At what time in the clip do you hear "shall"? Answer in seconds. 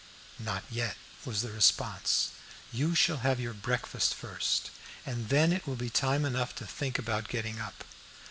2.95-3.17